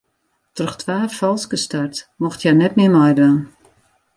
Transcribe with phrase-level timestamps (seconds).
[0.55, 3.39] Troch twa falske starts mocht hja net mear meidwaan.